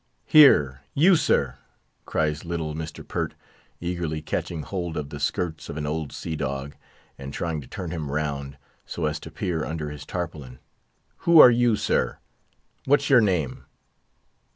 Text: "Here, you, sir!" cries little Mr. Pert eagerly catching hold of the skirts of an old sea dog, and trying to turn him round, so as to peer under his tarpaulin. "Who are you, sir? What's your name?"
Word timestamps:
"Here, 0.25 0.81
you, 0.95 1.15
sir!" 1.15 1.57
cries 2.07 2.43
little 2.43 2.73
Mr. 2.73 3.07
Pert 3.07 3.35
eagerly 3.79 4.19
catching 4.19 4.63
hold 4.63 4.97
of 4.97 5.11
the 5.11 5.19
skirts 5.19 5.69
of 5.69 5.77
an 5.77 5.85
old 5.85 6.11
sea 6.11 6.35
dog, 6.35 6.75
and 7.19 7.31
trying 7.31 7.61
to 7.61 7.67
turn 7.67 7.91
him 7.91 8.09
round, 8.09 8.57
so 8.83 9.05
as 9.05 9.19
to 9.19 9.29
peer 9.29 9.63
under 9.63 9.91
his 9.91 10.03
tarpaulin. 10.03 10.57
"Who 11.17 11.39
are 11.39 11.51
you, 11.51 11.75
sir? 11.75 12.17
What's 12.87 13.11
your 13.11 13.21
name?" 13.21 13.65